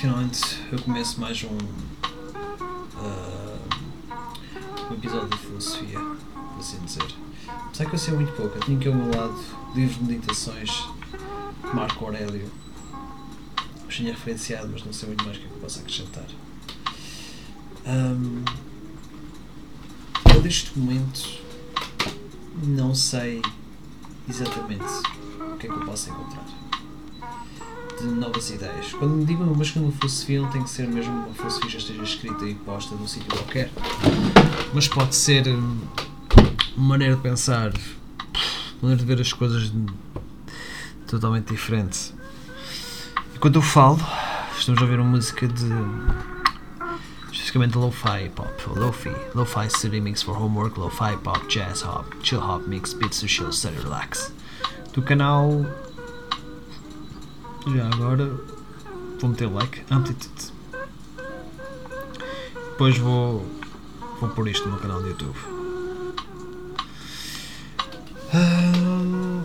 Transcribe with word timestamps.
finalmente 0.00 0.40
eu 0.72 0.80
começo 0.80 1.20
mais 1.20 1.44
um, 1.44 1.48
uh, 2.96 3.60
um 4.90 4.94
episódio 4.94 5.28
de 5.28 5.36
filosofia, 5.36 5.98
por 5.98 6.58
assim 6.58 6.78
dizer. 6.86 7.04
Apesar 7.46 7.84
que 7.84 7.94
eu 7.94 7.98
sei 7.98 8.14
muito 8.14 8.32
pouco, 8.32 8.56
eu 8.56 8.60
tenho 8.62 8.78
aqui 8.78 8.88
ao 8.88 8.94
meu 8.94 9.14
lado 9.14 9.38
livros 9.74 9.98
de 9.98 10.04
meditações 10.04 10.70
de 10.70 11.76
Marco 11.76 12.02
Aurélio. 12.02 12.50
Eu 13.82 13.88
tinha 13.90 14.14
referenciado, 14.14 14.70
mas 14.72 14.82
não 14.82 14.92
sei 14.92 15.08
muito 15.08 15.22
mais 15.22 15.36
o 15.36 15.40
que, 15.40 15.46
é 15.46 15.48
que 15.50 15.54
eu 15.54 15.60
posso 15.60 15.80
acrescentar. 15.80 16.26
Um, 17.86 18.42
eu 20.34 20.42
neste 20.42 20.78
momento 20.78 21.40
não 22.62 22.94
sei 22.94 23.42
exatamente 24.26 24.84
o 25.40 25.58
que 25.58 25.66
é 25.66 25.70
que 25.70 25.76
eu 25.76 25.84
posso 25.84 26.08
encontrar 26.08 26.49
de 28.00 28.06
novas 28.06 28.50
ideias. 28.50 28.92
Quando 28.92 29.14
me 29.14 29.24
digam 29.24 29.46
uma 29.46 29.52
uma 29.52 29.64
filosofia, 29.64 30.40
não 30.40 30.50
tem 30.50 30.62
que 30.62 30.70
ser 30.70 30.88
mesmo 30.88 31.12
uma 31.12 31.34
filosofia 31.34 31.70
já 31.70 31.78
esteja 31.78 32.02
escrita 32.02 32.44
e 32.44 32.54
posta 32.54 32.94
num 32.94 33.06
sítio 33.06 33.28
qualquer. 33.28 33.70
Mas 34.72 34.88
pode 34.88 35.14
ser 35.14 35.46
hum, 35.48 35.78
uma 36.76 36.88
maneira 36.88 37.16
de 37.16 37.22
pensar, 37.22 37.72
uma 38.80 38.90
maneira 38.90 39.00
de 39.00 39.04
ver 39.04 39.20
as 39.20 39.32
coisas 39.32 39.72
totalmente 41.06 41.48
diferente. 41.48 42.14
E 43.34 43.38
quando 43.38 43.56
eu 43.56 43.62
falo, 43.62 43.98
estamos 44.58 44.80
a 44.80 44.84
ouvir 44.84 44.98
uma 44.98 45.10
música 45.10 45.46
de 45.46 45.68
especificamente 47.32 47.76
lo-fi 47.76 48.28
pop, 48.34 48.52
lo-fi, 48.76 49.10
lo-fi 49.34 49.68
study 49.68 50.00
mix 50.00 50.22
for 50.22 50.36
homework, 50.36 50.78
lo-fi 50.78 51.16
pop, 51.16 51.48
jazz 51.48 51.82
hop, 51.82 52.04
chill 52.22 52.40
hop 52.40 52.66
mix, 52.66 52.94
beats 52.94 53.20
to 53.20 53.26
chill, 53.26 53.52
study 53.52 53.76
relax. 53.78 54.32
Do 54.92 55.02
canal 55.02 55.66
já 57.66 57.86
agora 57.86 58.26
vou 59.20 59.30
meter 59.30 59.50
like, 59.50 59.82
amplitude. 59.90 60.52
Depois 62.70 62.96
vou, 62.96 63.44
vou 64.18 64.30
pôr 64.30 64.48
isto 64.48 64.64
no 64.64 64.72
meu 64.72 64.80
canal 64.80 65.02
de 65.02 65.10
YouTube. 65.10 65.36
Uh, 68.32 69.44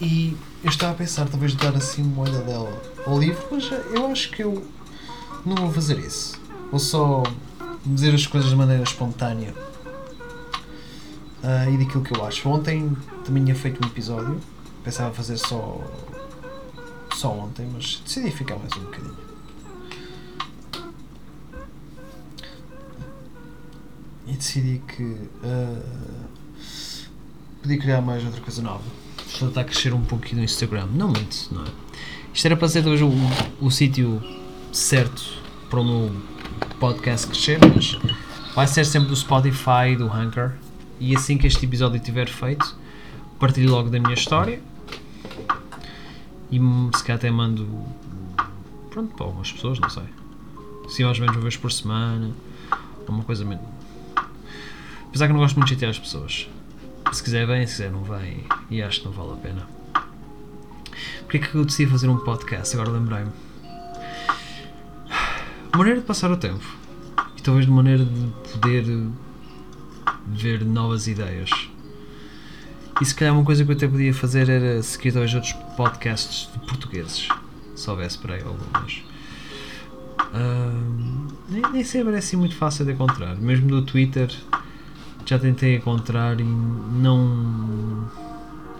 e 0.00 0.36
eu 0.64 0.70
estava 0.70 0.92
a 0.92 0.94
pensar 0.94 1.28
talvez 1.28 1.54
dar 1.54 1.76
assim 1.76 2.02
uma 2.02 2.22
olhadela 2.22 2.80
ao 3.06 3.18
livro, 3.18 3.46
mas 3.50 3.70
eu 3.94 4.06
acho 4.06 4.30
que 4.30 4.42
eu 4.42 4.66
não 5.44 5.56
vou 5.56 5.72
fazer 5.72 5.98
isso. 5.98 6.40
Vou 6.70 6.80
só 6.80 7.22
dizer 7.84 8.14
as 8.14 8.26
coisas 8.26 8.48
de 8.48 8.56
maneira 8.56 8.82
espontânea 8.82 9.52
uh, 11.42 11.70
e 11.70 11.76
daquilo 11.76 12.02
que 12.02 12.16
eu 12.16 12.24
acho. 12.24 12.48
Ontem 12.48 12.96
também 13.24 13.44
tinha 13.44 13.56
feito 13.56 13.84
um 13.84 13.88
episódio 13.88 14.40
Pensava 14.84 15.14
fazer 15.14 15.36
só. 15.36 15.80
só 17.14 17.30
ontem, 17.30 17.68
mas 17.72 18.02
decidi 18.04 18.30
ficar 18.30 18.56
mais 18.56 18.72
um 18.76 18.80
bocadinho. 18.80 19.16
E 24.26 24.32
decidi 24.32 24.82
que. 24.86 25.02
Uh, 25.02 25.82
podia 27.62 27.78
criar 27.78 28.00
mais 28.00 28.24
outra 28.24 28.40
coisa 28.40 28.60
nova. 28.60 28.84
Estou 29.24 29.48
a 29.54 29.64
crescer 29.64 29.94
um 29.94 30.02
pouquinho 30.02 30.38
no 30.38 30.44
Instagram. 30.44 30.88
Não 30.92 31.08
muito, 31.08 31.48
não 31.52 31.62
é? 31.62 31.68
Isto 32.34 32.46
era 32.46 32.56
para 32.56 32.68
ser 32.68 32.82
talvez 32.82 33.02
o, 33.02 33.10
o 33.60 33.70
sítio 33.70 34.22
certo 34.72 35.22
para 35.70 35.80
o 35.80 35.84
meu 35.84 36.22
podcast 36.80 37.26
crescer, 37.28 37.58
mas 37.72 37.98
vai 38.54 38.66
ser 38.66 38.84
sempre 38.84 39.08
do 39.10 39.16
Spotify, 39.16 39.96
do 39.96 40.10
Anchor. 40.12 40.52
E 40.98 41.14
assim 41.14 41.38
que 41.38 41.46
este 41.46 41.64
episódio 41.64 41.96
estiver 41.98 42.28
feito, 42.28 42.76
partilho 43.38 43.70
logo 43.70 43.90
da 43.90 43.98
minha 43.98 44.14
história 44.14 44.60
e 46.52 46.60
se 46.96 47.02
calhar 47.02 47.16
até 47.16 47.30
mando 47.30 47.66
pronto 48.90 49.14
para 49.14 49.24
algumas 49.24 49.50
pessoas, 49.50 49.80
não 49.80 49.88
sei. 49.88 50.04
Se 50.88 51.02
mais 51.02 51.18
ou 51.18 51.22
menos 51.22 51.36
uma 51.36 51.42
vez 51.42 51.56
por 51.56 51.72
semana, 51.72 52.32
uma 53.08 53.24
coisa 53.24 53.44
menos. 53.44 53.64
Apesar 55.08 55.26
que 55.26 55.32
não 55.32 55.40
gosto 55.40 55.56
muito 55.56 55.68
de 55.68 55.74
chatear 55.74 55.90
as 55.90 55.98
pessoas. 55.98 56.48
Se 57.10 57.22
quiser 57.22 57.46
vem, 57.46 57.66
se 57.66 57.76
quiser 57.76 57.90
não 57.90 58.02
vem. 58.04 58.44
E 58.70 58.82
acho 58.82 59.00
que 59.00 59.06
não 59.06 59.12
vale 59.12 59.32
a 59.32 59.36
pena. 59.36 59.66
Porquê 61.20 61.38
é 61.38 61.40
que 61.40 61.54
eu 61.54 61.64
decidi 61.64 61.90
fazer 61.90 62.08
um 62.08 62.18
podcast? 62.18 62.74
Agora 62.76 62.90
lembrei-me. 62.90 63.30
Maneira 65.76 66.00
de 66.00 66.06
passar 66.06 66.30
o 66.30 66.36
tempo. 66.36 66.64
E 67.36 67.42
talvez 67.42 67.66
de 67.66 67.72
maneira 67.72 68.04
de 68.04 68.32
poder 68.52 68.84
ver 70.26 70.64
novas 70.64 71.06
ideias. 71.06 71.50
E 73.02 73.04
se 73.04 73.16
calhar 73.16 73.34
uma 73.34 73.44
coisa 73.44 73.64
que 73.64 73.70
eu 73.72 73.74
até 73.74 73.88
podia 73.88 74.14
fazer 74.14 74.48
era 74.48 74.80
seguir 74.80 75.10
dois 75.10 75.34
outros 75.34 75.54
podcasts 75.76 76.48
de 76.52 76.58
portugueses. 76.60 77.26
Se 77.74 77.90
houvesse 77.90 78.16
por 78.16 78.30
aí 78.30 78.40
algumas. 78.44 79.02
Uh, 80.32 81.26
nem, 81.48 81.62
nem 81.72 81.82
sempre 81.82 82.14
é 82.14 82.18
assim 82.18 82.36
muito 82.36 82.54
fácil 82.54 82.84
de 82.84 82.92
encontrar. 82.92 83.34
Mesmo 83.34 83.68
no 83.68 83.82
Twitter 83.82 84.32
já 85.26 85.36
tentei 85.36 85.74
encontrar 85.74 86.38
e 86.38 86.44
não. 86.44 88.08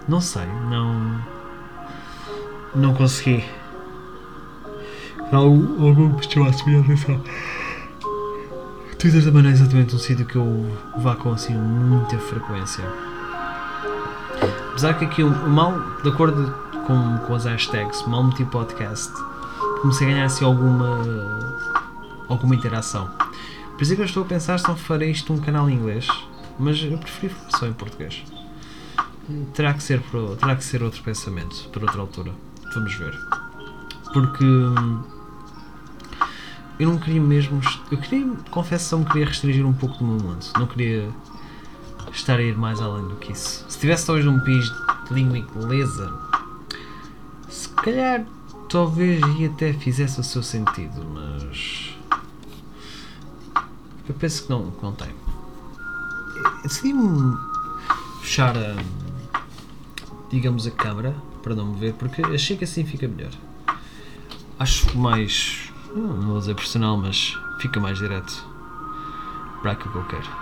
Não 0.07 0.21
sei, 0.21 0.47
não. 0.71 1.21
Não 2.77 2.95
consegui. 2.95 3.43
Algum, 5.33 5.85
algum 5.85 6.15
que 6.15 6.33
chamasse 6.33 6.65
minha 6.65 6.81
atenção. 6.81 7.21
Twitter 9.01 9.25
também 9.25 9.43
não 9.43 9.51
é 9.51 9.53
exatamente 9.53 9.97
um 9.97 9.99
sítio 9.99 10.25
que 10.25 10.37
eu 10.37 10.79
vá 10.99 11.17
com 11.17 11.33
assim 11.33 11.55
muita 11.55 12.17
frequência. 12.19 12.85
Apesar 14.73 14.95
que 14.95 15.05
aqui 15.05 15.23
o 15.23 15.31
mal, 15.51 15.79
de 16.03 16.09
acordo 16.09 16.53
com, 16.87 17.19
com 17.19 17.35
as 17.35 17.45
hashtags, 17.45 18.07
mal 18.07 18.25
meti 18.25 18.43
podcast, 18.47 19.13
comecei 19.83 20.09
a 20.09 20.11
ganhar 20.11 20.25
assim 20.25 20.47
alguma, 20.47 21.59
alguma 22.27 22.55
interação. 22.55 23.09
Por 23.73 23.83
isso 23.83 23.93
é 23.93 23.97
que 23.97 24.03
eu 24.03 24.07
estou 24.07 24.23
a 24.23 24.27
pensar 24.27 24.59
se 24.59 24.67
não 24.67 24.75
farei 24.75 25.11
isto 25.11 25.31
um 25.31 25.39
canal 25.39 25.69
em 25.69 25.75
inglês, 25.75 26.09
mas 26.59 26.83
eu 26.83 26.97
preferi 26.97 27.35
só 27.51 27.67
em 27.67 27.75
português. 27.75 28.25
Terá 29.53 29.75
que 29.75 29.83
ser, 29.83 30.03
terá 30.41 30.57
que 30.57 30.65
ser 30.65 30.83
outro 30.83 31.03
pensamento, 31.03 31.69
para 31.69 31.83
outra 31.83 32.01
altura. 32.01 32.33
Vamos 32.75 32.95
ver. 32.95 33.15
Porque 34.11 34.45
eu 36.79 36.89
não 36.89 36.99
queria 36.99 37.21
mesmo. 37.21 37.61
Eu 37.91 37.99
queria, 37.99 38.27
confesso, 38.51 38.89
só 38.89 38.97
me 38.97 39.05
queria 39.05 39.27
restringir 39.27 39.67
um 39.67 39.75
pouco 39.75 39.99
do 39.99 40.05
meu 40.05 40.19
mundo. 40.19 40.47
Não 40.59 40.67
queria 40.67 41.11
estar 42.13 42.39
a 42.39 42.43
ir 42.43 42.57
mais 42.57 42.81
além 42.81 43.07
do 43.09 43.17
que 43.17 43.33
isso. 43.33 43.65
Se 43.69 43.79
tivesse 43.79 44.07
talvez 44.07 44.27
um 44.27 44.39
país 44.41 44.65
de 45.09 45.15
língua 45.15 45.39
inglesa, 45.39 46.13
se 47.49 47.69
calhar 47.71 48.25
talvez 48.69 49.21
e 49.39 49.47
até 49.47 49.73
fizesse 49.73 50.21
o 50.21 50.25
seu 50.25 50.43
sentido, 50.43 51.05
mas 51.05 51.95
eu 54.09 54.15
penso 54.15 54.45
que 54.45 54.51
não, 54.51 54.71
que 54.71 54.83
não 54.83 54.93
tem. 54.93 55.11
Decidi-me 56.63 57.37
fechar 58.21 58.57
a 58.57 58.77
digamos 60.31 60.67
a 60.67 60.71
câmera 60.71 61.15
para 61.43 61.55
não 61.55 61.67
me 61.67 61.79
ver 61.79 61.93
porque 61.95 62.23
achei 62.23 62.57
que 62.57 62.65
assim 62.65 62.85
fica 62.85 63.07
melhor. 63.07 63.33
Acho 64.59 64.97
mais 64.97 65.71
não 65.95 66.23
vou 66.23 66.39
dizer 66.39 66.55
personal, 66.55 66.97
mas 66.97 67.37
fica 67.59 67.79
mais 67.79 67.99
direto 67.99 68.45
para 69.61 69.73
aquilo 69.73 69.93
que 69.93 69.99
eu 69.99 70.05
quero. 70.05 70.42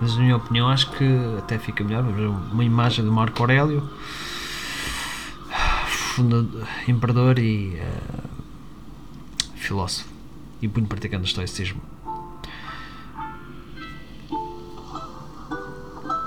Mas 0.00 0.14
na 0.16 0.22
minha 0.22 0.36
opinião 0.36 0.68
acho 0.68 0.90
que 0.92 1.04
até 1.38 1.58
fica 1.58 1.82
melhor. 1.82 2.04
Uma 2.04 2.64
imagem 2.64 3.04
do 3.04 3.12
Marco 3.12 3.42
Aurélio, 3.42 3.88
fundador, 6.16 6.66
imperador 6.86 7.38
e 7.38 7.80
uh, 7.80 8.28
filósofo 9.54 10.08
e 10.60 10.68
muito 10.68 10.88
praticante 10.88 11.22
do 11.22 11.26
estoicismo. 11.26 11.80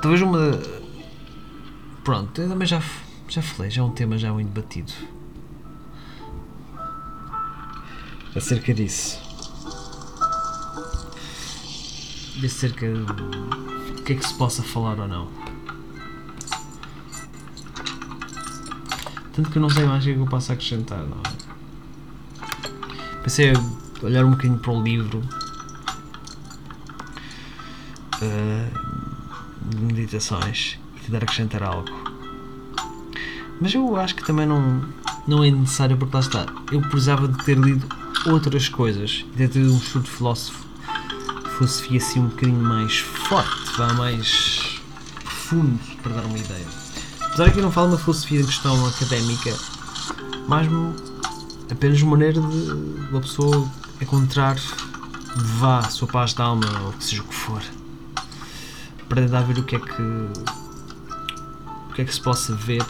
Talvez 0.01 0.22
uma. 0.22 0.59
Pronto, 2.03 2.42
eu 2.42 2.50
também 2.50 2.68
já, 2.68 2.81
já 3.27 3.42
falei, 3.42 3.69
já 3.69 3.81
é 3.81 3.86
um 3.86 3.92
tema 3.92 4.18
já 4.18 4.31
muito 4.31 4.50
debatido. 4.50 4.94
Acerca 8.36 8.74
disso. 8.74 9.28
Acerca 12.45 12.88
do 12.91 14.03
que 14.03 14.13
é 14.13 14.15
que 14.15 14.27
se 14.27 14.33
possa 14.33 14.63
falar 14.63 15.00
ou 15.00 15.07
não. 15.07 15.27
Tanto 19.33 19.51
que 19.51 19.57
eu 19.57 19.62
não 19.62 19.69
sei 19.69 19.86
mais 19.86 20.03
o 20.03 20.06
que 20.06 20.12
é 20.12 20.15
que 20.15 20.19
eu 20.19 20.25
posso 20.25 20.51
acrescentar, 20.51 21.00
não? 21.00 21.21
Pensei 23.24 23.53
a 23.53 24.06
olhar 24.06 24.25
um 24.25 24.31
bocadinho 24.31 24.57
para 24.57 24.71
o 24.71 24.81
livro 24.81 25.21
uh, 28.21 29.69
de 29.69 29.77
meditações 29.77 30.80
e 30.97 31.00
tentar 31.01 31.24
acrescentar 31.24 31.63
algo. 31.63 31.89
Mas 33.62 33.74
eu 33.74 33.95
acho 33.97 34.15
que 34.15 34.25
também 34.25 34.45
não, 34.45 34.83
não 35.27 35.44
é 35.44 35.51
necessário 35.51 35.97
porque 35.97 36.15
lá 36.15 36.21
está. 36.21 36.45
Eu 36.71 36.81
precisava 36.81 37.27
de 37.27 37.44
ter 37.44 37.57
lido 37.57 37.88
outras 38.25 38.68
coisas, 38.69 39.25
de 39.31 39.38
ter 39.38 39.50
tido 39.50 39.74
um 39.74 39.77
estudo 39.77 40.07
filósofo 40.07 40.69
filosofia 41.59 41.97
assim 41.97 42.19
um 42.21 42.27
bocadinho 42.29 42.61
mais 42.63 43.00
forte, 43.00 43.77
vá 43.77 43.94
mais 43.94 44.79
profundo, 45.21 45.77
para 46.01 46.13
dar 46.13 46.25
uma 46.25 46.38
ideia. 46.38 46.65
Apesar 47.21 47.51
que 47.51 47.59
eu 47.59 47.63
não 47.63 47.71
falo 47.71 47.89
uma 47.89 47.97
filosofia 47.97 48.39
de 48.41 48.47
questão 48.47 48.85
académica, 48.88 49.53
mais 50.47 50.71
um- 50.71 50.95
apenas 51.69 52.01
uma 52.01 52.11
maneira 52.11 52.39
de 52.39 53.07
uma 53.11 53.19
pessoa 53.19 53.69
encontrar 54.00 54.56
vá 55.35 55.79
a 55.79 55.89
sua 55.89 56.07
paz 56.07 56.33
de 56.33 56.41
alma 56.41 56.65
ou 56.85 56.94
que 56.94 57.03
seja 57.03 57.21
o 57.21 57.25
que 57.25 57.35
for 57.35 57.62
para 59.09 59.21
tentar 59.21 59.41
ver 59.41 59.57
o 59.59 59.63
que 59.63 59.75
é 59.75 59.79
que 59.79 60.01
o 60.01 61.94
que 61.94 62.01
é 62.01 62.05
que 62.05 62.13
se 62.13 62.21
possa 62.21 62.55
ver 62.55 62.85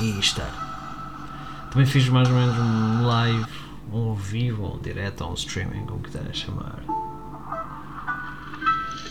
e 0.00 0.18
estar 0.18 1.68
também 1.70 1.86
fiz 1.86 2.08
mais 2.08 2.28
ou 2.28 2.34
menos 2.34 2.58
um 2.58 3.06
live 3.06 3.46
ao 3.92 4.14
vivo 4.14 4.64
ou 4.64 4.76
um 4.76 4.78
direto 4.78 5.24
ou 5.24 5.30
um 5.30 5.34
streaming 5.34 5.86
como 5.86 6.00
quiser 6.00 6.34
chamar 6.34 6.82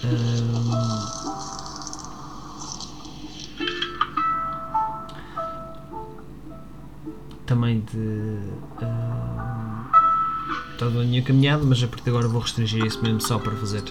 Ahm, 0.01 1.05
também 7.45 7.81
de 7.81 8.39
ahm, 8.81 9.89
toda 10.77 11.01
a 11.01 11.03
minha 11.03 11.21
caminhada, 11.21 11.63
mas 11.65 11.83
a 11.83 11.87
partir 11.87 12.05
de 12.05 12.09
agora 12.11 12.29
vou 12.29 12.41
restringir 12.41 12.85
isso 12.85 13.03
mesmo 13.03 13.19
só 13.19 13.37
para 13.37 13.55
fazer 13.57 13.83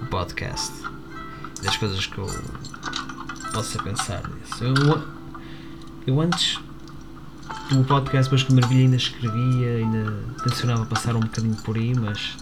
o 0.00 0.06
podcast 0.06 0.72
das 1.60 1.76
coisas 1.76 2.06
que 2.06 2.18
eu 2.18 2.26
possa 3.52 3.82
pensar 3.82 4.22
nisso. 4.28 4.62
Eu, 4.64 5.02
eu 6.06 6.20
antes 6.20 6.60
do 7.76 7.84
podcast, 7.84 8.24
depois 8.24 8.42
que 8.42 8.52
maravilha, 8.52 8.84
ainda 8.84 8.96
escrevia, 8.96 9.76
ainda 9.76 10.12
tencionava 10.44 10.84
passar 10.86 11.16
um 11.16 11.20
bocadinho 11.20 11.56
por 11.56 11.76
aí, 11.76 11.94
mas 11.94 12.36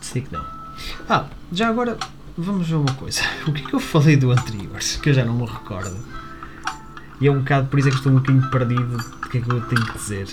decidi 0.00 0.22
que 0.22 0.32
não. 0.32 0.44
Ah, 1.08 1.26
já 1.52 1.68
agora 1.68 1.98
vamos 2.36 2.68
ver 2.68 2.76
uma 2.76 2.94
coisa. 2.94 3.22
O 3.46 3.52
que 3.52 3.62
é 3.62 3.66
que 3.66 3.74
eu 3.74 3.80
falei 3.80 4.16
do 4.16 4.30
anterior? 4.30 4.78
Que 5.02 5.10
eu 5.10 5.14
já 5.14 5.24
não 5.24 5.34
me 5.34 5.46
recordo. 5.46 5.96
E 7.20 7.26
é 7.26 7.30
um 7.30 7.38
bocado 7.40 7.68
por 7.68 7.78
isso 7.78 7.88
é 7.88 7.90
que 7.90 7.96
estou 7.98 8.12
um 8.12 8.16
bocadinho 8.16 8.50
perdido 8.50 8.96
do 8.96 9.28
que 9.28 9.38
é 9.38 9.40
que 9.40 9.50
eu 9.50 9.60
tenho 9.62 9.84
que 9.84 9.98
dizer. 9.98 10.28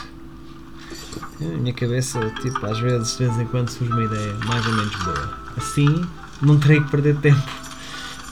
A 1.40 1.44
minha 1.44 1.74
cabeça, 1.74 2.20
tipo, 2.42 2.66
às 2.66 2.80
vezes, 2.80 3.18
de 3.18 3.26
vez 3.26 3.40
em 3.40 3.46
quando 3.46 3.70
surge 3.70 3.92
uma 3.92 4.04
ideia 4.04 4.34
mais 4.46 4.66
ou 4.66 4.74
menos 4.74 4.96
boa. 5.04 5.40
Assim, 5.58 6.06
não 6.42 6.58
terei 6.58 6.82
que 6.82 6.90
perder 6.90 7.18
tempo 7.18 7.50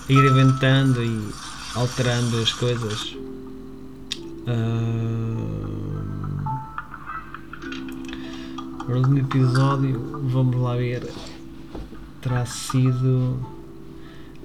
a 0.09 0.11
ir 0.11 0.31
inventando 0.31 1.03
e 1.03 1.29
alterando 1.75 2.39
as 2.39 2.53
coisas. 2.53 3.15
Ah, 4.47 5.18
Agora, 8.89 9.07
no 9.07 9.19
episódio, 9.19 9.99
vamos 10.31 10.55
lá 10.55 10.75
ver. 10.75 11.07
Terá 12.21 12.43
sido. 12.47 13.37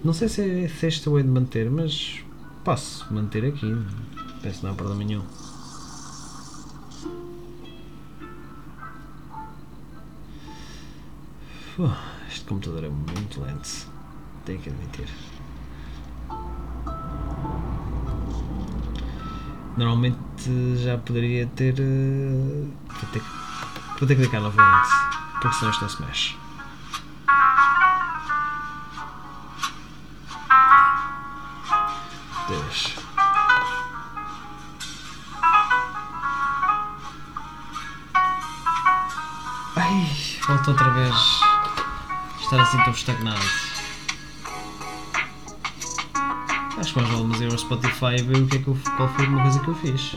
Não 0.05 0.13
sei 0.13 0.29
se, 0.29 0.43
é- 0.43 0.69
se 0.69 0.87
este 0.87 1.07
eu 1.07 1.17
de 1.23 1.27
manter, 1.31 1.71
mas 1.71 2.21
posso 2.63 3.11
manter 3.11 3.47
aqui. 3.47 3.75
Penso 4.43 4.63
não 4.67 4.73
há 4.73 4.75
problema 4.75 5.03
nenhum. 5.03 5.23
Este 12.29 12.45
computador 12.45 12.85
é 12.85 12.89
muito 12.91 13.41
lento. 13.41 13.87
Tenho 14.45 14.61
que 14.61 14.69
admitir. 14.69 15.09
Normalmente 19.79 20.77
já 20.85 20.99
poderia 20.99 21.47
ter. 21.47 21.77
eh, 21.81 22.67
ter, 23.11 23.23
vou 23.99 24.09
ter 24.09 24.17
que 24.17 24.23
clicar 24.23 24.41
novamente. 24.41 24.89
Porque 25.41 25.57
senão 25.57 25.71
isto 25.71 25.83
não 25.83 25.89
se 25.89 26.03
mexe. 26.03 26.37
Deixa. 32.49 32.91
Ai, 39.77 40.41
voltou 40.47 40.75
outra 40.75 40.91
vez. 40.91 41.15
Estar 42.41 42.61
assim 42.61 42.83
tão 42.85 42.93
estagnado. 42.93 43.41
Acho 46.79 46.93
que 46.93 47.01
mais 47.01 47.11
vale 47.13 47.25
mas 47.25 47.41
ir 47.41 47.51
ao 47.51 47.59
Spotify 47.59 48.17
e 48.19 48.23
ver 48.23 48.43
o 48.43 48.47
que 48.47 48.57
é 48.57 48.59
que 48.61 48.69
eu, 48.69 48.79
qual 48.97 49.09
foi 49.09 49.27
uma 49.27 49.43
coisa 49.43 49.61
que 49.61 49.69
eu 49.69 49.75
fiz. 49.75 50.17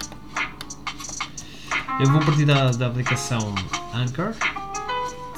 Eu 2.00 2.12
vou 2.12 2.22
partir 2.22 2.46
da, 2.46 2.72
da 2.72 2.88
aplicação 2.88 3.56
Anchor, 3.94 4.34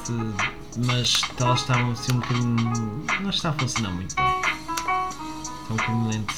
de- 0.06 0.86
mas 0.86 1.22
ela 1.38 1.54
está 1.54 1.74
assim 1.90 2.12
um 2.12 2.20
bocadinho. 2.20 3.04
não 3.22 3.30
está 3.30 3.50
a 3.50 3.52
funcionar 3.54 3.90
muito 3.92 4.14
bem. 4.14 4.40
Está 4.40 5.72
um 5.72 5.76
bocadinho 5.76 6.08
lento. 6.08 6.34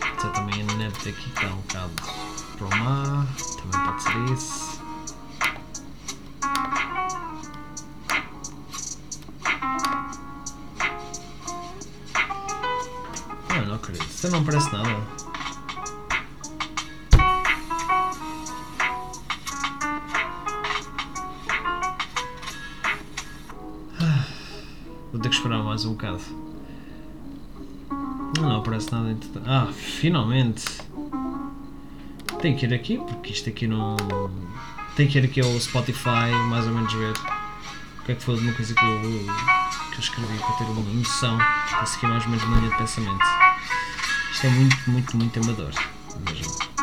Pode 0.00 0.20
ser 0.22 0.28
também 0.32 0.62
a 0.62 0.74
net 0.74 0.98
que 0.98 1.10
está 1.10 1.46
um 1.46 1.56
bocado 1.56 1.92
para 2.58 2.66
o 2.66 2.78
mar, 2.84 3.26
também 3.62 3.86
pode 3.86 4.02
ser 4.02 4.32
isso. 4.34 4.76
Ah, 13.48 13.62
não 13.66 13.74
acredito. 13.76 14.06
Isso 14.08 14.28
não 14.30 14.44
parece 14.44 14.72
nada. 14.72 15.25
Finalmente! 30.06 30.64
Tenho 32.40 32.56
que 32.56 32.64
ir 32.64 32.72
aqui, 32.72 32.96
porque 32.96 33.32
isto 33.32 33.48
aqui 33.48 33.66
não. 33.66 33.96
Tenho 34.94 35.10
que 35.10 35.18
ir 35.18 35.24
aqui 35.24 35.40
ao 35.40 35.58
Spotify, 35.58 36.30
mais 36.48 36.64
ou 36.64 36.72
menos 36.72 36.92
ver 36.92 37.12
o 37.12 38.04
que 38.04 38.12
é 38.12 38.14
que 38.14 38.22
foi 38.22 38.38
uma 38.38 38.52
coisa 38.52 38.72
que 38.72 38.84
eu, 38.84 39.00
que 39.00 39.96
eu 39.96 39.98
escrevi 39.98 40.38
para 40.38 40.52
ter 40.58 40.64
uma 40.70 40.92
noção, 40.92 41.36
para 41.36 41.86
seguir 41.86 42.06
mais 42.06 42.22
ou 42.22 42.30
menos 42.30 42.44
uma 42.44 42.56
linha 42.58 42.70
de 42.70 42.76
pensamento. 42.76 43.24
Isto 44.30 44.46
é 44.46 44.50
muito, 44.50 44.90
muito, 44.90 45.16
muito 45.16 45.40
amador. 45.40 45.72
Mesmo. 46.30 46.75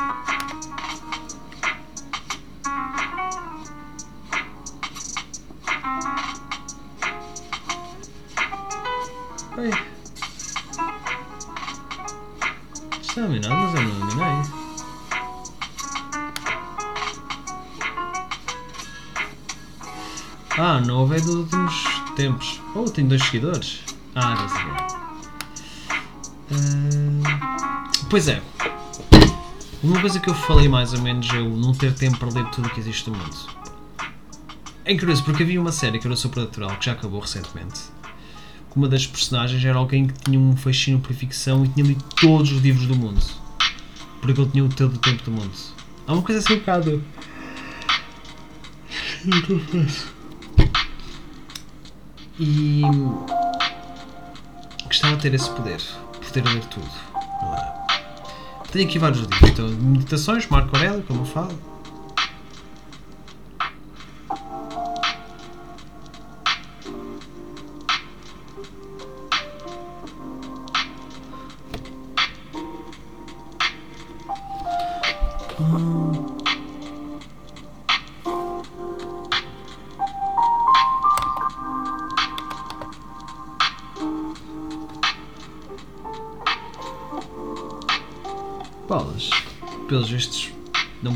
Tenho 22.94 23.10
dois 23.10 23.24
seguidores. 23.24 23.80
Ah, 24.16 24.36
já 24.36 24.50
sabia. 24.50 24.88
Ah, 26.52 27.92
pois 28.10 28.28
é. 28.28 28.42
Uma 29.84 30.00
coisa 30.00 30.20
que 30.20 30.30
eu 30.30 30.36
falei 30.36 30.70
mais 30.70 30.94
ou 30.94 31.02
menos 31.02 31.28
é 31.34 31.40
o 31.40 31.50
não 31.58 31.74
ter 31.74 31.94
tempo 31.94 32.18
para 32.18 32.30
ler 32.30 32.46
tudo 32.52 32.68
o 32.68 32.70
que 32.70 32.80
existe 32.80 33.10
no 33.10 33.18
mundo. 33.18 33.36
É 34.86 34.96
curioso 34.98 35.24
porque 35.24 35.44
havia 35.44 35.60
uma 35.60 35.72
série 35.72 36.00
que 36.00 36.08
era 36.08 36.16
Supernatural 36.16 36.78
que 36.78 36.86
já 36.86 36.92
acabou 36.94 37.20
recentemente. 37.20 37.82
que 38.72 38.78
Uma 38.78 38.88
das 38.88 39.08
personagens 39.08 39.64
era 39.64 39.78
alguém 39.78 40.08
que 40.08 40.14
tinha 40.14 40.40
um 40.40 40.56
fascínio 40.56 41.00
por 41.00 41.14
ficção 41.14 41.66
e 41.66 41.70
tinha 41.70 41.86
lido 41.86 42.04
todos 42.20 42.52
os 42.52 42.62
livros 42.62 42.86
do 42.86 42.96
mundo. 42.96 43.22
Porque 44.22 44.40
ele 44.40 44.50
tinha 44.52 44.64
o 44.64 44.70
todo 44.70 44.96
o 44.96 44.98
tempo 45.00 45.24
do 45.24 45.32
mundo. 45.32 45.52
Há 46.08 46.14
uma 46.14 46.22
coisa 46.22 46.40
assim 46.40 46.54
um 46.54 46.60
bocado. 46.60 47.04
E 52.40 52.82
gostava 54.86 55.16
de 55.16 55.22
ter 55.22 55.34
esse 55.34 55.50
poder, 55.52 55.82
poder 56.28 56.44
ler 56.50 56.66
tudo, 56.66 56.90
não 57.42 57.56
é? 57.56 57.84
Tenho 58.72 58.88
aqui 58.88 58.98
vários 58.98 59.20
livros, 59.22 59.50
então, 59.50 59.68
Meditações, 59.70 60.48
Marco 60.48 60.76
Aurélio, 60.76 61.04
como 61.04 61.22
eu 61.22 61.26
falo. 61.26 61.73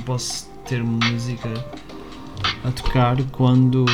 Posso 0.08 0.50
ter 0.66 0.82
música 0.82 1.50
a 2.64 2.72
tocar 2.72 3.18
quando. 3.34 3.86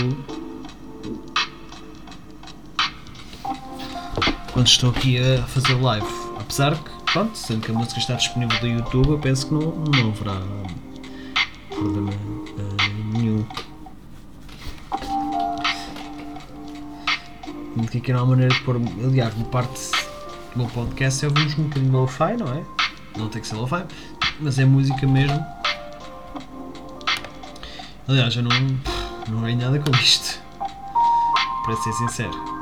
Quando 4.54 4.68
estou 4.68 4.92
aqui 4.92 5.18
a 5.18 5.42
fazer 5.48 5.74
live. 5.74 6.06
Apesar 6.40 6.76
que 6.76 6.92
pronto, 7.12 7.36
sendo 7.36 7.62
que 7.62 7.72
a 7.72 7.74
música 7.74 8.00
está 8.00 8.14
disponível 8.14 8.62
no 8.62 8.68
YouTube, 8.68 9.10
eu 9.10 9.18
penso 9.18 9.48
que 9.48 9.54
não, 9.56 9.72
não 9.72 10.12
haverá 10.12 10.40
problema 11.70 12.12
uh, 12.12 13.18
nenhum. 13.18 13.46
Aqui 17.98 18.14
não 18.14 18.22
há 18.22 18.26
maneira 18.26 18.54
de 18.54 18.62
pôr. 18.62 18.80
Aliás, 19.04 19.34
uma 19.34 19.46
parte 19.46 19.80
do 20.54 20.60
meu 20.60 20.68
podcast 20.68 21.26
é 21.26 21.28
ouvimos 21.28 21.58
um 21.58 21.64
bocadinho 21.64 21.92
lo-fi, 21.92 22.38
não 22.38 22.54
é? 22.54 22.64
Não 23.18 23.30
tem 23.30 23.42
que 23.42 23.48
ser 23.48 23.56
lo-fi, 23.56 23.84
mas 24.40 24.60
é 24.60 24.66
música 24.66 25.08
mesmo. 25.08 25.63
Aliás, 28.14 28.36
eu 28.36 28.44
não, 28.44 28.52
não 29.28 29.42
ganho 29.42 29.58
nada 29.58 29.80
com 29.80 29.90
isto. 29.98 30.40
Para 31.66 31.76
ser 31.78 31.94
sincero. 31.94 32.54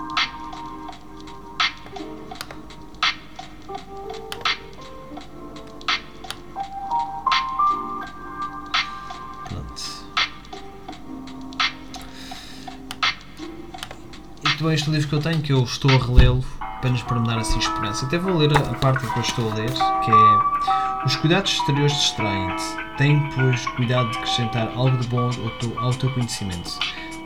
também 14.57 14.75
este 14.75 14.89
livro 14.91 15.09
que 15.09 15.15
eu 15.15 15.19
tenho, 15.19 15.41
que 15.41 15.51
eu 15.51 15.63
estou 15.63 15.89
a 15.89 15.97
relê-lo 15.97 16.45
apenas 16.59 17.01
para 17.01 17.19
me 17.19 17.27
dar 17.27 17.39
assim 17.39 17.57
esperança. 17.59 18.05
Até 18.05 18.17
vou 18.17 18.37
ler 18.37 18.55
a 18.55 18.75
parte 18.75 19.05
que 19.05 19.17
eu 19.17 19.21
estou 19.21 19.51
a 19.51 19.55
ler, 19.55 19.71
que 19.71 20.11
é 20.11 20.90
Os 21.05 21.15
cuidados 21.15 21.53
exteriores 21.53 21.93
distraem-te. 21.93 22.63
Tem, 22.97 23.29
pois, 23.31 23.65
cuidado 23.67 24.11
de 24.11 24.17
acrescentar 24.19 24.71
algo 24.75 24.95
de 24.97 25.07
bom 25.07 25.25
ao 25.25 25.49
teu, 25.57 25.79
ao 25.79 25.93
teu 25.93 26.11
conhecimento. 26.13 26.77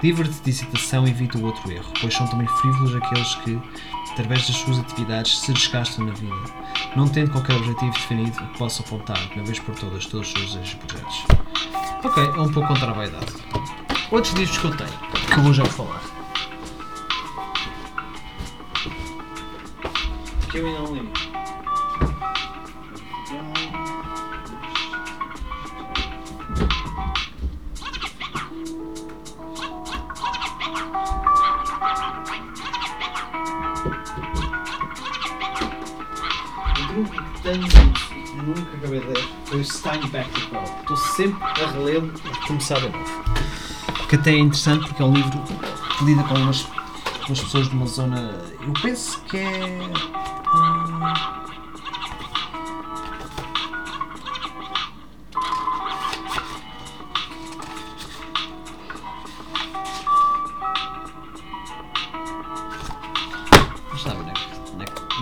Livra-te 0.01 0.39
de 0.41 0.49
excitação 0.49 1.05
e 1.05 1.09
evita 1.09 1.37
o 1.37 1.45
outro 1.45 1.69
erro, 1.71 1.91
pois 1.99 2.13
são 2.13 2.25
também 2.27 2.47
frívolos 2.47 2.95
aqueles 2.95 3.35
que, 3.35 3.59
através 4.11 4.47
das 4.47 4.55
suas 4.57 4.79
atividades, 4.79 5.39
se 5.39 5.51
desgastam 5.51 6.05
na 6.05 6.13
vida, 6.13 6.35
não 6.95 7.07
tendo 7.07 7.31
qualquer 7.31 7.55
objetivo 7.57 7.91
definido 7.91 8.31
que 8.31 8.57
possa 8.57 8.81
apontar, 8.81 9.17
de 9.17 9.35
uma 9.35 9.45
vez 9.45 9.59
por 9.59 9.75
todas, 9.75 10.05
todos 10.05 10.33
os 10.33 10.53
seus 10.53 10.73
projetos. 10.75 11.25
Ok, 12.03 12.23
é 12.23 12.39
um 12.39 12.51
pouco 12.51 12.67
contra 12.67 12.91
a 12.91 12.93
vaidade. 12.93 13.33
Outros 14.11 14.33
livros 14.35 14.57
que 14.57 14.65
eu 14.65 14.77
tenho, 14.77 14.99
que 15.27 15.37
eu 15.37 15.43
vou 15.43 15.53
já 15.53 15.65
falar. 15.65 16.01
que 20.55 20.59
eu 20.59 20.67
ainda 20.67 20.79
não 20.79 20.95
li. 20.95 21.24
Ler 38.99 39.27
foi 39.45 39.61
o 39.61 39.65
Steinbeck 39.65 40.29
Estou 40.79 40.97
sempre 40.97 41.43
a 41.43 41.71
relê-lo 41.71 42.13
e 42.13 42.47
começar 42.47 42.79
de 42.79 42.89
novo. 42.89 43.23
Que 44.09 44.15
até 44.15 44.31
é 44.31 44.37
interessante 44.37 44.87
porque 44.87 45.01
é 45.01 45.05
um 45.05 45.13
livro 45.13 45.39
que 45.97 46.05
lida 46.05 46.23
com 46.23 46.35
umas, 46.35 46.67
umas 47.27 47.39
pessoas 47.39 47.69
de 47.69 47.75
uma 47.75 47.87
zona. 47.87 48.41
Eu 48.61 48.73
penso 48.81 49.21
que 49.23 49.37
é 49.37 49.89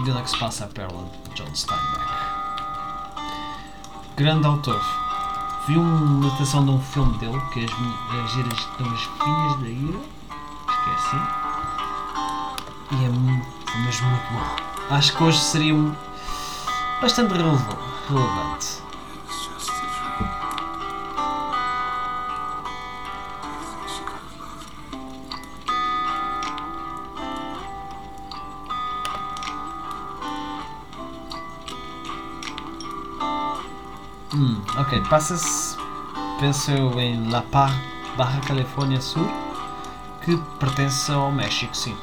de 0.03 0.11
onde 0.11 0.19
é 0.19 0.23
que 0.23 0.29
se 0.29 0.37
passa 0.37 0.65
a 0.65 0.67
pérola 0.67 1.09
de 1.29 1.35
John 1.35 1.55
Steinbeck. 1.55 2.32
Grande 4.15 4.45
autor. 4.45 4.81
Vi 5.67 5.77
uma 5.77 6.27
adaptação 6.27 6.65
de 6.65 6.71
um 6.71 6.79
filme 6.79 7.17
dele, 7.17 7.41
que 7.53 7.61
é 7.61 7.63
As, 7.63 8.31
as 8.31 8.35
das 8.35 9.09
Vinhas 9.23 9.59
da 9.59 9.67
Ira, 9.67 9.99
que 10.65 10.89
é 10.89 10.93
assim, 10.93 11.21
e 12.91 13.05
é 13.05 13.09
mesmo 13.79 14.07
muito 14.07 14.33
bom 14.33 14.73
acho 14.89 15.15
que 15.15 15.23
hoje 15.23 15.39
seria 15.39 15.73
bastante 17.01 17.33
relevante. 17.33 18.83
Hum, 34.35 34.59
ok, 34.75 34.99
passa-se, 35.11 35.77
penso 36.39 36.71
eu, 36.71 36.99
em 36.99 37.29
La 37.29 37.43
Paz, 37.43 37.71
Barra 38.17 38.41
Califórnia 38.41 38.99
Sul, 38.99 39.29
que 40.25 40.35
pertence 40.59 41.11
ao 41.11 41.31
México, 41.31 41.77
sim. 41.77 41.95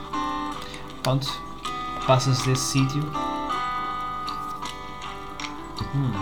Pronto, 1.03 1.29
passa-se 2.07 2.47
desse 2.47 2.63
sítio. 2.63 3.03
Hum. 5.93 6.13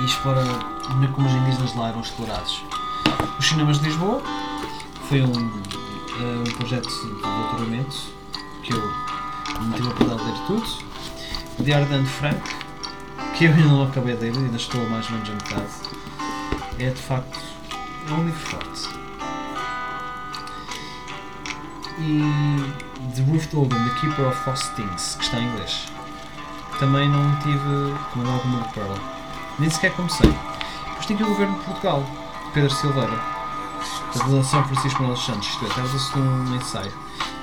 E 0.00 0.04
explora 0.04 0.44
como 1.14 1.26
os 1.26 1.32
indígenas 1.32 1.74
lá 1.74 1.88
eram 1.88 2.00
explorados. 2.00 2.62
Os 3.38 3.46
cinemas 3.46 3.78
de 3.78 3.86
Lisboa 3.86 4.20
foi 5.08 5.22
um, 5.22 5.32
uh, 5.32 6.40
um 6.40 6.52
projeto 6.58 6.90
de 6.90 7.22
doutoramento 7.22 7.96
que 8.62 8.74
eu 8.74 8.82
não 9.62 9.72
tive 9.72 9.88
a 9.88 9.92
de 9.94 10.24
ler 10.24 10.46
tudo. 10.46 10.86
De 11.58 11.72
Anne 11.72 12.04
Frank, 12.04 12.65
que 13.36 13.44
eu 13.44 13.52
ainda 13.52 13.68
não 13.68 13.82
acabei 13.82 14.16
de 14.16 14.30
ler, 14.30 14.38
ainda 14.38 14.56
estou 14.56 14.88
mais 14.88 15.04
ou 15.06 15.12
menos 15.12 15.28
a 15.28 15.32
metade. 15.34 15.72
É 16.78 16.88
de 16.88 17.02
facto 17.02 17.38
é 18.08 18.12
um 18.12 18.24
livro 18.24 18.40
forte. 18.40 18.88
E 21.98 22.22
The 23.14 23.22
Ruth 23.30 23.52
Logan, 23.52 23.88
The 23.88 24.00
Keeper 24.00 24.28
of 24.28 24.48
Lost 24.48 24.72
Things, 24.74 25.16
que 25.16 25.24
está 25.24 25.38
em 25.38 25.48
inglês. 25.48 25.92
Também 26.78 27.10
não 27.10 27.38
tive 27.40 27.94
como 28.12 28.26
alguma 28.26 28.62
de 28.62 28.72
Pearl. 28.72 28.94
Nem 29.58 29.68
sequer 29.68 29.92
comecei. 29.92 30.30
Depois 30.30 31.06
tem 31.06 31.16
aqui 31.16 31.24
o 31.24 31.28
governo 31.28 31.58
de 31.58 31.64
Portugal, 31.64 32.04
Pedro 32.54 32.70
Silveira. 32.70 33.20
A 34.14 34.28
de 34.28 34.46
São 34.46 34.64
Francisco 34.64 35.02
Manuel 35.02 35.20
Santos, 35.20 35.48
isto 35.48 35.64
é, 35.66 35.68
trata-se 35.68 36.18
um 36.18 36.56
ensaio. 36.56 36.92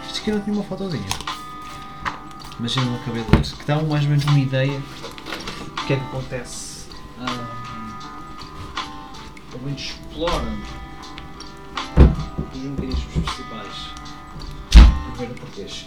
Isto 0.08 0.22
aqui 0.22 0.32
não 0.32 0.42
tinha 0.42 0.56
uma 0.56 0.66
fotozinha. 0.66 1.10
Mas 2.60 2.76
eu 2.76 2.84
não 2.84 2.96
acabei 2.96 3.24
de 3.24 3.32
ler. 3.32 3.42
Que 3.44 3.66
dá 3.66 3.76
mais 3.76 4.04
ou 4.04 4.10
menos 4.10 4.26
uma 4.26 4.40
ideia 4.40 4.82
do 5.84 5.88
que 5.88 5.94
é 5.94 5.98
que 5.98 6.04
acontece. 6.04 6.88
Um, 7.20 7.26
pelo 9.52 9.64
menos 9.66 9.82
explora 9.82 10.58
os 12.54 12.62
mecanismos 12.62 13.04
principais 13.04 13.92
governo 15.12 15.36
português. 15.36 15.86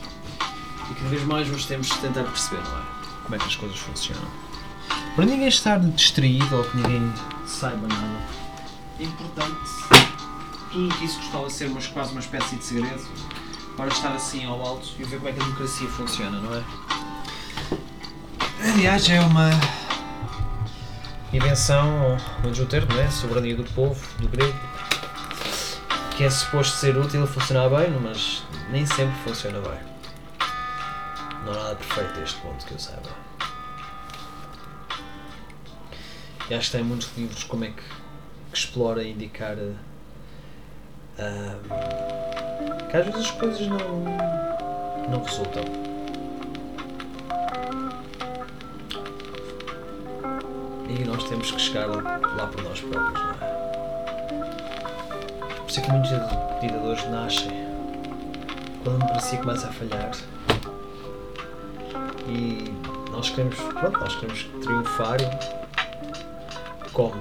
E 0.91 0.95
cada 0.95 1.09
vez 1.09 1.25
mais 1.25 1.49
nós 1.49 1.65
temos 1.65 1.89
de 1.89 1.99
tentar 1.99 2.25
perceber, 2.25 2.63
não 2.63 2.79
é? 2.79 2.83
Como 3.25 3.35
é 3.35 3.39
que 3.39 3.47
as 3.47 3.57
coisas 3.57 3.79
funcionam. 3.79 4.29
Para 5.17 5.25
ninguém 5.25 5.49
estar 5.49 5.81
distraído 5.81 6.57
ou 6.57 6.65
que 6.65 6.77
ninguém 6.77 7.13
saiba 7.47 7.89
nada, 7.89 8.21
é 9.01 9.05
importante 9.05 9.57
tudo 10.71 10.95
que 10.95 11.05
isso 11.07 11.19
costuma 11.21 11.49
ser 11.49 11.71
mas 11.71 11.87
quase 11.87 12.13
uma 12.13 12.21
espécie 12.21 12.57
de 12.57 12.65
segredo 12.65 13.03
para 13.77 13.89
estar 13.89 14.13
assim 14.13 14.45
ao 14.45 14.61
alto 14.61 14.89
e 14.99 15.05
ver 15.05 15.17
como 15.17 15.29
é 15.31 15.33
que 15.33 15.41
a 15.41 15.45
democracia 15.45 15.89
funciona, 15.89 16.39
não 16.39 16.55
é? 16.55 16.63
Aliás, 18.63 19.09
é 19.09 19.21
uma 19.21 19.51
invenção, 21.37 22.17
vamos 22.43 22.59
o 22.59 22.67
termo, 22.67 22.93
não 22.95 23.01
é? 23.01 23.11
Soberania 23.11 23.55
do 23.57 23.65
povo, 23.65 24.01
do 24.19 24.29
grego, 24.29 24.59
que 26.17 26.25
é 26.25 26.31
suposto 26.31 26.77
ser 26.77 26.97
útil 26.97 27.25
e 27.25 27.27
funcionar 27.27 27.69
bem, 27.69 27.91
mas 27.91 28.43
nem 28.71 28.87
sempre 28.87 29.15
funciona 29.19 29.61
bem. 29.61 29.79
Não 31.45 31.53
há 31.53 31.57
nada 31.57 31.77
perfeito 31.77 32.19
a 32.19 32.23
este 32.23 32.41
ponto 32.41 32.65
que 32.65 32.73
eu 32.73 32.79
saiba. 32.79 33.11
E 36.49 36.55
acho 36.55 36.71
que 36.71 36.77
tem 36.77 36.85
muitos 36.85 37.11
livros 37.17 37.45
como 37.45 37.65
é 37.65 37.69
que, 37.69 37.83
que 38.53 38.59
explora 38.59 39.03
e 39.03 39.13
indicar 39.13 39.57
uh, 39.59 39.77
que 42.89 42.97
às 42.97 43.05
vezes 43.05 43.21
as 43.21 43.31
coisas 43.33 43.67
não, 43.67 44.05
não 45.11 45.23
resultam. 45.23 45.96
E 50.89 51.05
nós 51.05 51.25
temos 51.25 51.51
que 51.51 51.61
chegar 51.61 51.87
lá 51.89 52.47
por 52.47 52.63
nós 52.63 52.81
próprios, 52.81 53.21
não 53.21 53.31
é? 53.31 53.57
Por 55.57 55.69
isso 55.69 55.81
é 55.81 55.83
que 55.83 55.91
muitos 55.91 56.11
ditadores 56.61 57.11
nascem 57.11 57.67
quando 58.83 58.97
a 58.97 58.99
democracia 58.99 59.39
começa 59.39 59.69
a 59.69 59.73
falhar 59.73 60.13
e 62.29 62.73
nós 63.11 63.31
queremos, 63.31 63.57
pronto, 63.57 63.99
nós 63.99 64.15
queremos 64.17 64.45
triunfar 64.63 65.19
como? 66.93 67.21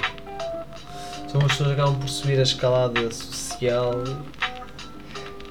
São 1.27 1.41
as 1.41 1.48
pessoas 1.48 1.69
que 1.69 1.74
acabam 1.74 2.00
por 2.00 2.10
subir 2.10 2.39
a 2.39 2.43
escalada 2.43 3.12
social 3.12 3.91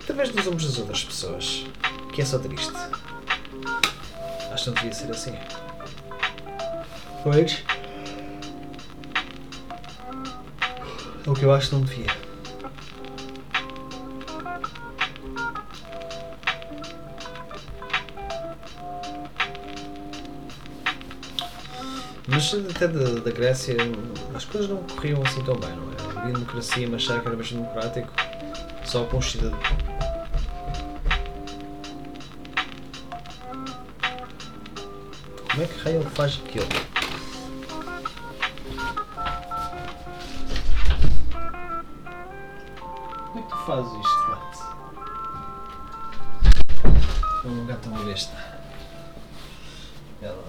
através 0.02 0.30
dos 0.30 0.47
ombros 0.47 0.66
das 0.66 0.78
outras 0.78 1.04
pessoas, 1.04 1.66
que 2.12 2.23
é 2.23 2.25
só 2.25 2.38
triste. 2.38 2.73
Acho 4.52 4.64
que 4.64 4.71
não 4.71 4.75
devia 4.76 4.92
ser 4.92 5.11
assim. 5.11 5.35
Pois. 7.23 7.74
O 11.26 11.35
que 11.35 11.45
eu 11.45 11.52
acho 11.52 11.71
que 11.71 11.75
não 11.75 11.83
devia. 11.83 12.07
Mas 22.26 22.54
até 22.54 22.88
da, 22.88 23.21
da 23.21 23.31
Grécia 23.31 23.76
as 24.35 24.45
coisas 24.45 24.69
não 24.69 24.78
corriam 24.78 25.23
assim 25.23 25.43
tão 25.45 25.54
bem, 25.57 25.71
não 25.71 25.93
é? 25.93 26.19
Havia 26.19 26.33
democracia, 26.33 26.88
mas 26.90 27.02
achar 27.02 27.21
que 27.21 27.28
era 27.28 27.37
bastante 27.37 27.62
democrático 27.62 28.12
só 28.85 29.04
com 29.04 29.19
os 29.19 29.31
cidadãos. 29.31 29.62
Como 35.50 35.62
é 35.62 35.66
que 35.66 35.81
raio 35.85 36.02
faz 36.11 36.40
aquilo? 36.45 36.93
Fazes 43.66 43.92
isto, 43.94 44.26
gato? 44.28 44.59
É 47.44 47.49
um 47.49 47.66
gato 47.66 47.88
uma 47.88 48.04
besta. 48.04 48.37
Ela. 50.21 50.44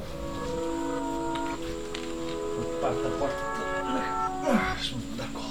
Parte 2.81 3.07
a 3.07 3.09
porta 3.17 3.35
toda. 3.55 4.01
Ah, 4.47 4.73
Deixa-me 4.75 5.01
dar 5.17 5.27
colo. 5.29 5.45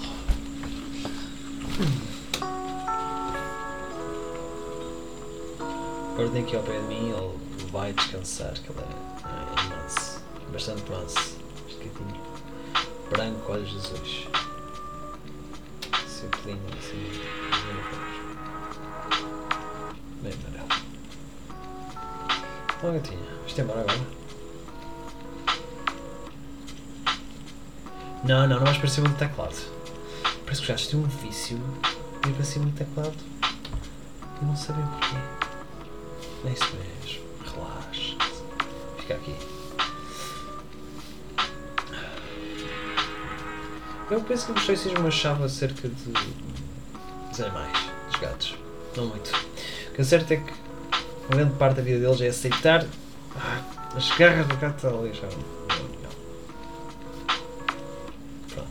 Agora 6.12 6.28
tem 6.28 6.42
aqui 6.44 6.56
ao 6.56 6.62
pé 6.62 6.78
de 6.78 6.87
mim, 6.87 7.11
ele 7.11 7.68
vai 7.73 7.92
descansar, 7.94 8.52
que 8.52 8.71
ele 8.71 8.80
é, 8.80 8.85
é 8.85 9.62
manso, 9.68 10.23
bastante 10.52 10.90
manso, 10.90 11.38
este 11.68 11.85
gatinho. 11.85 12.21
Branco, 13.11 13.52
olhos 13.52 13.75
azuis. 13.75 14.28
Lindo, 16.44 16.60
assim, 16.78 17.20
amarelo. 20.20 20.68
Ó 22.82 22.92
gatinha, 22.92 23.18
vamos 23.38 23.58
embora 23.58 23.80
agora? 23.80 24.24
Não, 28.24 28.46
não, 28.46 28.56
não 28.56 28.64
vais 28.64 28.76
para 28.76 28.88
cima 28.88 29.08
do 29.08 29.16
teclado. 29.16 29.56
Parece 30.44 30.60
que 30.60 30.68
já 30.68 30.76
tem 30.76 31.00
um 31.00 31.04
vício 31.04 31.58
de 32.22 32.30
ir 32.30 32.34
para 32.34 32.44
cima 32.44 32.66
do 32.66 32.72
teclado 32.72 33.16
e 34.42 34.44
não 34.44 34.56
sabem 34.56 34.84
porquê. 34.86 35.16
É 36.44 36.52
isso 36.52 36.76
mesmo. 36.76 37.24
Relaxa. 37.54 38.16
Fica 38.98 39.14
aqui. 39.14 39.53
Eu 44.11 44.20
penso 44.20 44.46
que 44.46 44.52
o 44.52 44.54
Moisés 44.54 44.80
seja 44.80 44.99
uma 44.99 45.11
chave 45.11 45.44
acerca 45.44 45.88
de, 45.88 46.12
dos 47.30 47.40
animais, 47.40 47.78
dos 48.06 48.20
gatos. 48.20 48.54
Não 48.96 49.06
muito. 49.06 49.30
O 49.30 49.94
que 49.94 50.00
é 50.00 50.04
certo 50.04 50.32
é 50.32 50.37
que 50.37 50.52
uma 51.28 51.37
grande 51.37 51.54
parte 51.54 51.76
da 51.76 51.82
vida 51.82 52.00
deles 52.00 52.20
é 52.20 52.28
aceitar 52.28 52.87
ah, 53.37 53.62
as 53.96 54.11
garras 54.11 54.46
do 54.46 54.56
gato 54.56 54.87
ali. 54.87 55.12
Já 55.14 55.26
é. 55.26 55.30
Pronto. 58.52 58.68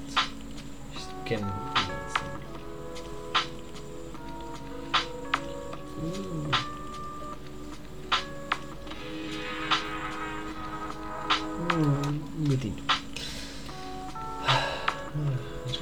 Este 0.96 1.14
pequeno. 1.24 1.73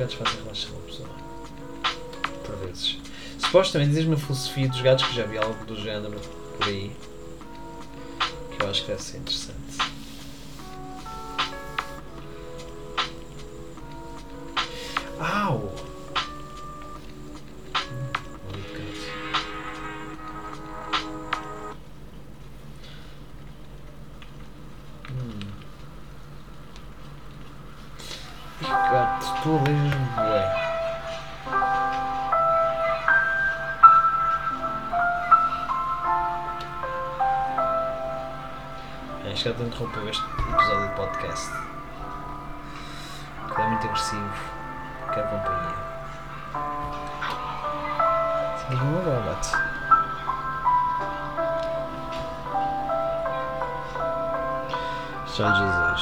Gatos 0.01 0.15
fazem 0.15 0.41
relaxar 0.41 0.71
uma 0.71 0.81
pessoa. 0.81 1.09
Por 2.43 2.55
vezes. 2.65 2.97
Supostamente 3.37 3.91
diz 3.91 4.05
uma 4.05 4.17
filosofia 4.17 4.67
dos 4.67 4.81
gatos 4.81 5.05
que 5.05 5.15
já 5.15 5.23
vi 5.23 5.37
algo 5.37 5.65
do 5.65 5.75
género 5.75 6.19
por 6.57 6.67
aí. 6.67 6.91
Que 8.51 8.63
eu 8.63 8.69
acho 8.69 8.81
que 8.81 8.87
deve 8.87 9.03
ser 9.03 9.17
interessante. 9.17 9.59
Gato, 29.21 29.41
tu 29.43 29.55
alejas-me 29.55 30.05
bué. 30.15 30.41
Este 39.31 39.49
gato 39.49 39.63
interrompeu 39.63 40.09
este 40.09 40.23
episódio 40.23 40.87
do 40.87 40.95
podcast. 40.95 41.51
Que 43.53 43.61
é 43.61 43.67
muito 43.67 43.87
agressivo. 43.87 44.33
Quer 45.13 45.29
companhia. 45.29 45.75
Não 48.71 48.99
agora. 48.99 49.37
Os 55.25 55.39
olhos 55.39 55.61
azuis. 55.61 56.01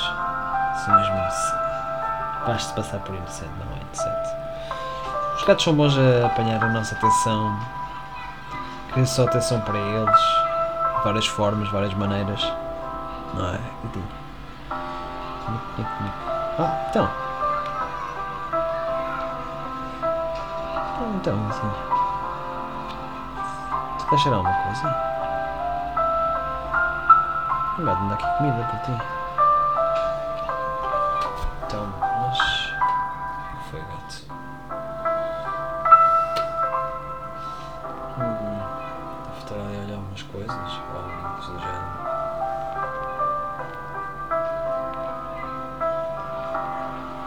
São 0.86 0.96
mesmo 0.96 1.16
inocentes. 1.16 1.69
Basta 2.46 2.74
passar 2.74 3.00
por 3.00 3.16
inocente, 3.16 3.52
não 3.60 3.76
é 3.76 3.82
inocente. 3.82 4.30
Os 5.36 5.44
gatos 5.46 5.64
são 5.64 5.74
bons 5.74 5.98
a 5.98 6.26
apanhar 6.26 6.64
a 6.64 6.68
nossa 6.70 6.96
atenção. 6.96 7.60
Querer 8.94 9.06
só 9.06 9.24
atenção 9.24 9.62
para 9.62 9.78
eles. 9.78 10.20
De 10.98 11.04
várias 11.04 11.28
formas, 11.28 11.70
várias 11.72 11.94
maneiras. 11.94 12.42
Não 13.34 13.54
é? 13.54 13.60
Ah, 16.60 16.88
então. 16.90 17.10
Então, 21.16 21.48
assim. 21.50 21.72
Tu 24.10 24.18
cheirar 24.18 24.40
alguma 24.40 24.56
coisa? 24.64 24.88
O 27.78 27.84
gato 27.84 28.02
me 28.02 28.10
dá 28.10 28.16
aqui 28.16 28.38
comida 28.38 28.64
para 28.64 28.80
ti. 28.80 29.19
A 39.80 39.86
olhar 39.86 39.98
umas 39.98 40.22
coisas, 40.24 40.50
ou 40.50 41.00
alguma 41.00 41.30
coisa 41.30 41.52
do 41.54 41.60
género. 41.60 42.00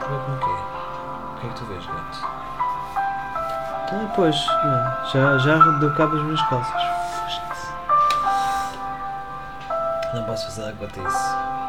Com 0.01 0.33
o 0.33 0.39
quê? 0.39 0.57
O 1.31 1.41
que 1.41 1.47
é 1.47 1.49
que 1.49 1.57
tu 1.57 1.65
vês, 1.67 1.87
gato? 1.87 2.19
Ah, 3.95 4.13
pois, 4.15 4.37
já, 5.13 5.39
já 5.39 5.59
deu 5.79 5.95
cabo 5.95 6.17
as 6.17 6.23
minhas 6.23 6.43
calças. 6.49 6.83
Não 10.15 10.25
posso 10.25 10.47
fazer 10.47 10.63
nada 10.63 10.77
quanto 10.79 11.01
isso. 11.01 11.62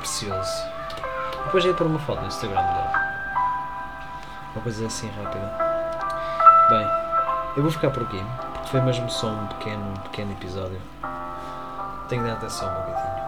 Precioso. 0.00 0.64
Depois 1.44 1.64
ia 1.64 1.74
pôr 1.74 1.86
uma 1.86 1.98
foto 2.00 2.20
no 2.20 2.26
Instagram 2.26 2.60
dele. 2.60 2.88
Uma 4.54 4.62
coisa 4.62 4.86
assim 4.86 5.08
rápida. 5.10 5.52
Bem, 6.68 6.86
eu 7.56 7.62
vou 7.62 7.70
ficar 7.70 7.90
por 7.90 8.02
aqui, 8.02 8.22
porque 8.52 8.68
foi 8.68 8.80
mesmo 8.80 9.08
só 9.08 9.28
um 9.28 9.46
pequeno, 9.46 9.94
pequeno 10.04 10.32
episódio. 10.32 10.80
Tenho 12.08 12.22
de 12.22 12.28
dar 12.28 12.34
atenção 12.34 12.68
ao 12.68 12.84
meu 12.84 13.19